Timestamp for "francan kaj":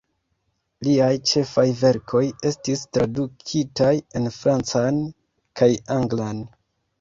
4.39-5.71